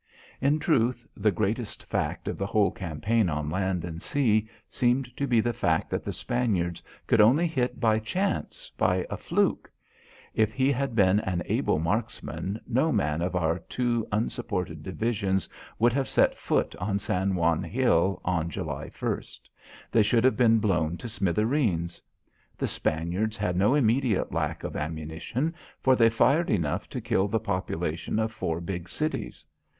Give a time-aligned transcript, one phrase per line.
[0.41, 5.27] In truth, the greatest fact of the whole campaign on land and sea seems to
[5.27, 9.69] be the fact that the Spaniards could only hit by chance, by a fluke.
[10.33, 15.93] If he had been an able marksman, no man of our two unsupported divisions would
[15.93, 19.21] have set foot on San Juan hill on July 1.
[19.91, 22.01] They should have been blown to smithereens.
[22.57, 27.39] The Spaniards had no immediate lack of ammunition, for they fired enough to kill the
[27.39, 29.45] population of four big cities.